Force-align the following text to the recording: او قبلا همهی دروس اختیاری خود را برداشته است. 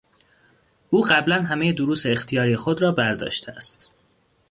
او 0.89 1.01
قبلا 1.01 1.41
همهی 1.43 1.73
دروس 1.73 2.05
اختیاری 2.05 2.55
خود 2.55 2.81
را 2.81 2.91
برداشته 2.91 3.51
است. 3.51 3.89